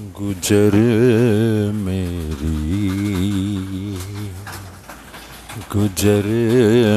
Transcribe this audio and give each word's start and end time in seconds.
गुजर 0.00 0.70
मेरी 1.74 2.80
गुजर 5.76 6.22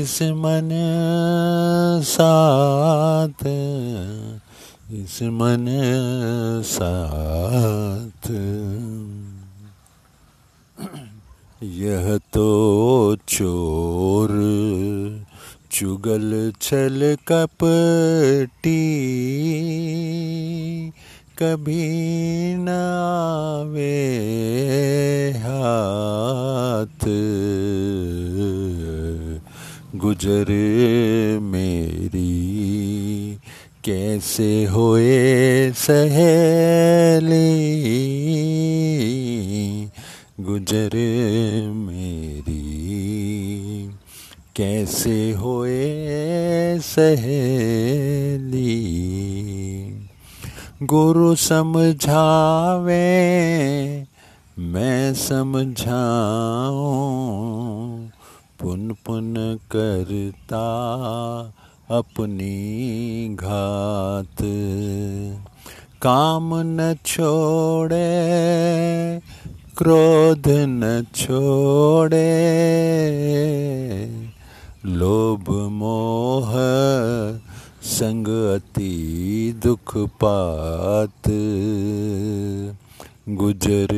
इस 0.00 0.22
मन 0.22 0.70
साथ 2.04 3.46
इस 4.92 5.22
मन 5.22 5.66
साथ। 6.64 8.30
यह 11.62 12.18
तो 12.32 13.16
चोर 13.28 14.30
चुगल 15.72 16.52
छल 16.60 17.16
कपटी 17.28 18.86
कभी 21.38 21.88
न 22.54 22.68
आवे 23.68 24.08
हाथ। 25.36 27.06
गुजर 29.98 30.46
मेरी 31.42 32.30
कैसे 33.84 34.64
होए 34.64 35.72
सहेली? 35.76 36.30
गुजर 40.40 40.90
मेरी 41.74 42.79
कैसे 44.56 45.32
होए 45.32 46.78
सहेली? 46.78 48.90
गुरु 50.82 51.34
समझावे, 51.34 53.06
मैं 54.58 55.14
समझाऊं। 55.14 58.08
पुन 58.60 58.96
पुन 59.06 59.58
करता 59.76 60.66
अपनी 61.90 63.34
घात। 63.34 64.36
काम 66.02 66.50
न 66.54 66.96
छोड़े, 67.06 68.10
क्रोध 69.78 70.48
न 70.48 71.06
छोड़े। 71.14 72.50
लोभ 74.86 75.50
मोह, 75.72 76.52
संग 77.82 78.28
अति 78.28 79.60
दुख 79.62 79.96
पात। 79.96 81.30
गुजर 83.28 83.88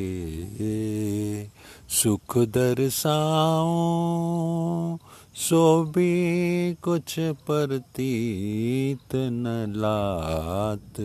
सुख 1.89 2.37
दर्शाओ 2.37 3.77
सो 5.37 5.63
भी 5.95 6.13
कुछ 6.73 7.15
प्रतीत 7.47 9.15
न 9.15 9.55
लात। 9.77 11.01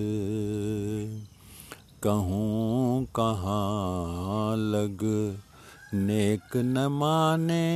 कहूँ 2.03 3.05
कहाँ 3.17 4.57
लग 4.57 5.05
नेक 5.95 6.57
न 6.57 6.87
माने, 6.93 7.67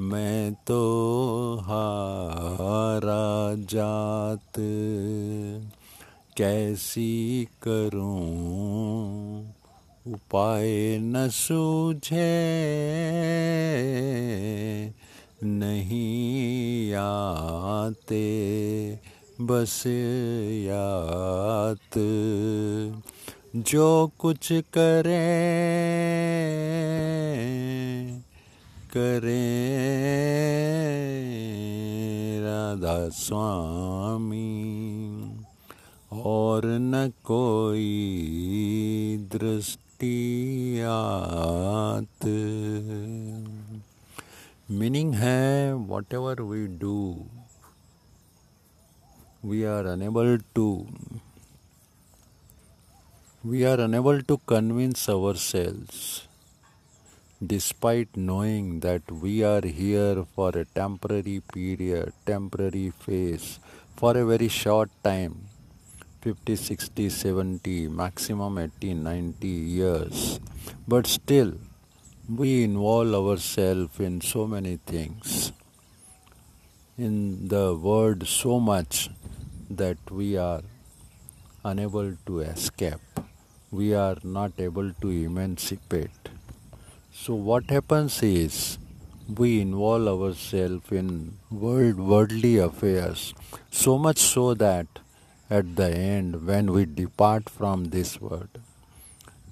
मैं 0.00 0.54
तो 0.66 0.80
हारा 1.62 3.26
जात। 3.72 4.58
कैसी 6.36 7.48
करूँ? 7.62 9.54
उपाय 10.06 10.98
न 11.00 11.28
सूझे। 11.28 12.42
नहीं 15.44 16.92
आते, 16.94 18.22
बस 19.40 19.82
यात 20.66 21.98
जो 23.56 24.10
कुछ 24.18 24.48
करें 24.52 25.32
करें। 28.96 29.52
राधा 32.40 33.08
स्वामी। 33.08 34.72
और 36.12 36.64
न 36.66 37.08
कोई 37.24 37.84
दृष्टि 39.32 40.16
आत 40.88 42.26
मीनिंग 44.80 45.14
है 45.14 45.72
whatever 46.14 46.42
we 46.50 46.66
do 46.82 46.98
we 49.50 49.60
are 49.66 49.84
unable 49.92 50.36
to 50.56 50.64
we 53.52 53.64
are 53.70 53.80
unable 53.86 54.20
to 54.22 54.36
convince 54.52 55.08
ourselves 55.08 56.28
despite 57.52 58.20
knowing 58.28 58.68
that 58.80 59.10
we 59.24 59.42
are 59.42 59.66
here 59.66 60.24
for 60.36 60.50
a 60.50 60.64
temporary 60.80 61.40
period 61.52 62.12
temporary 62.24 62.90
phase 63.06 63.58
for 63.96 64.16
a 64.16 64.24
very 64.24 64.48
short 64.60 64.94
time 65.02 65.34
50 66.22 66.56
60 66.56 67.08
70 67.08 67.88
maximum 67.88 68.58
80 68.58 68.94
90 68.94 69.48
years 69.48 70.40
but 70.86 71.06
still 71.06 71.52
we 72.28 72.50
involve 72.64 73.14
ourselves 73.20 73.98
in 74.00 74.20
so 74.20 74.46
many 74.46 74.76
things 74.92 75.52
in 76.96 77.48
the 77.48 77.74
world 77.74 78.26
so 78.28 78.60
much 78.60 79.08
that 79.70 79.98
we 80.10 80.36
are 80.36 80.62
unable 81.64 82.16
to 82.26 82.40
escape. 82.40 83.00
We 83.70 83.94
are 83.94 84.16
not 84.22 84.52
able 84.58 84.92
to 84.92 85.08
emancipate. 85.08 86.28
So 87.12 87.34
what 87.34 87.70
happens 87.70 88.22
is 88.22 88.78
we 89.36 89.60
involve 89.60 90.22
ourselves 90.22 90.92
in 90.92 91.38
world 91.50 91.96
worldly 91.96 92.58
affairs 92.58 93.32
so 93.70 93.96
much 93.96 94.18
so 94.18 94.54
that 94.54 94.86
at 95.58 95.76
the 95.80 95.90
end 96.14 96.46
when 96.46 96.72
we 96.76 96.84
depart 97.02 97.48
from 97.58 97.84
this 97.96 98.12
world 98.20 98.62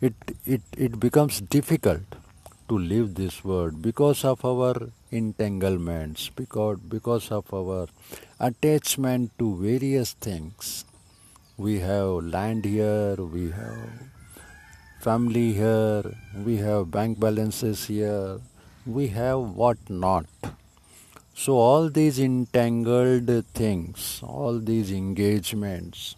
it 0.09 0.35
it, 0.57 0.63
it 0.89 0.99
becomes 1.07 1.41
difficult 1.59 2.21
to 2.71 2.79
leave 2.79 3.15
this 3.17 3.45
world 3.45 3.83
because 3.83 4.25
of 4.25 4.45
our 4.45 4.75
entanglements 5.11 6.29
because 6.41 6.79
because 6.95 7.31
of 7.39 7.53
our 7.53 7.87
attachment 8.39 9.31
to 9.39 9.57
various 9.57 10.13
things. 10.13 10.85
We 11.59 11.81
have 11.81 12.25
land 12.35 12.65
here, 12.65 13.17
we 13.17 13.51
have 13.51 13.91
family 15.01 15.53
here, 15.53 16.05
we 16.45 16.57
have 16.59 16.91
bank 16.91 17.21
balances 17.21 17.85
here, 17.85 18.39
we 18.87 19.09
have 19.09 19.41
what 19.41 19.79
not. 19.91 20.27
So, 21.41 21.55
all 21.57 21.89
these 21.89 22.19
entangled 22.19 23.31
things, 23.55 24.21
all 24.23 24.59
these 24.59 24.93
engagements, 24.93 26.15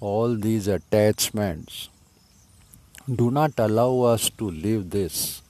all 0.00 0.34
these 0.34 0.66
attachments 0.66 1.90
do 3.06 3.30
not 3.30 3.52
allow 3.58 4.00
us 4.12 4.30
to 4.38 4.50
live 4.50 4.88
this 4.88 5.42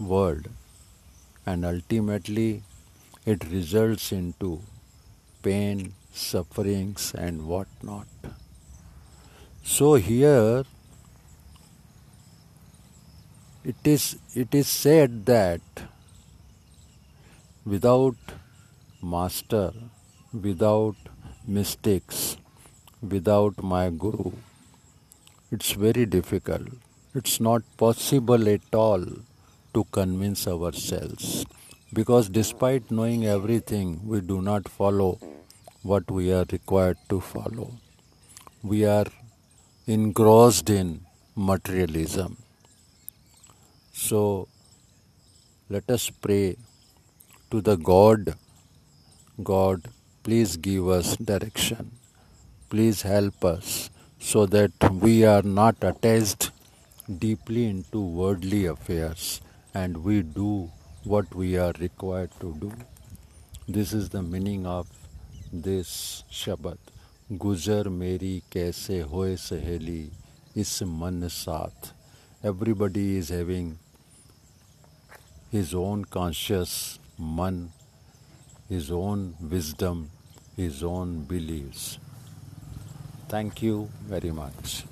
world, 0.00 0.48
and 1.46 1.64
ultimately 1.64 2.64
it 3.24 3.48
results 3.52 4.10
into 4.10 4.60
pain, 5.44 5.94
sufferings, 6.12 7.14
and 7.14 7.46
whatnot. 7.46 8.08
So 9.62 9.94
here 9.94 10.64
it 13.62 13.76
is 13.96 14.16
it 14.34 14.52
is 14.52 14.66
said 14.66 15.24
that 15.26 15.60
without 17.66 18.16
master, 19.02 19.72
without 20.32 20.96
mistakes, 21.46 22.36
without 23.00 23.62
my 23.62 23.88
guru, 23.88 24.32
it's 25.50 25.72
very 25.72 26.04
difficult. 26.04 26.68
It's 27.14 27.40
not 27.40 27.62
possible 27.78 28.48
at 28.48 28.74
all 28.74 29.04
to 29.72 29.84
convince 29.92 30.46
ourselves 30.46 31.46
because 31.92 32.28
despite 32.28 32.90
knowing 32.90 33.24
everything, 33.24 34.00
we 34.04 34.20
do 34.20 34.42
not 34.42 34.68
follow 34.68 35.18
what 35.82 36.10
we 36.10 36.32
are 36.32 36.44
required 36.50 36.98
to 37.08 37.20
follow. 37.20 37.70
We 38.62 38.84
are 38.84 39.06
engrossed 39.86 40.70
in 40.70 41.00
materialism. 41.36 42.36
So 43.92 44.48
let 45.70 45.88
us 45.88 46.10
pray 46.10 46.56
to 47.53 47.61
the 47.61 47.75
God 47.77 48.35
God, 49.43 49.87
please 50.23 50.57
give 50.57 50.89
us 50.89 51.15
direction. 51.15 51.91
Please 52.69 53.03
help 53.03 53.45
us 53.45 53.89
so 54.19 54.45
that 54.45 54.71
we 54.91 55.23
are 55.23 55.41
not 55.41 55.77
attached 55.81 56.51
deeply 57.19 57.65
into 57.67 58.01
worldly 58.01 58.65
affairs 58.65 59.39
and 59.73 60.03
we 60.03 60.21
do 60.23 60.69
what 61.05 61.33
we 61.33 61.57
are 61.57 61.71
required 61.79 62.31
to 62.41 62.53
do. 62.59 62.73
This 63.67 63.93
is 63.93 64.09
the 64.09 64.21
meaning 64.21 64.65
of 64.65 64.87
this 65.53 66.23
Shabad. 66.31 66.77
गुजर 67.31 67.87
मेरी 67.89 68.41
कैसे 68.51 68.99
होए 69.09 69.35
सहेली 69.37 70.09
इस 70.57 70.81
मन 70.83 71.27
साथ 71.31 71.93
everybody 72.43 73.17
is 73.17 73.29
having 73.29 73.67
his 75.51 75.73
own 75.75 76.05
conscious 76.05 76.73
man, 77.18 77.70
his 78.68 78.90
own 78.90 79.34
wisdom, 79.40 80.10
his 80.56 80.82
own 80.82 81.24
beliefs. 81.24 81.98
Thank 83.28 83.62
you 83.62 83.88
very 84.06 84.30
much. 84.30 84.84